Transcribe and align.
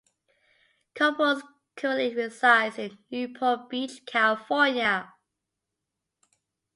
Couples 0.95 1.43
currently 1.75 2.15
resides 2.15 2.79
in 2.79 2.97
Newport 3.11 3.69
Beach, 3.69 4.03
California. 4.07 5.13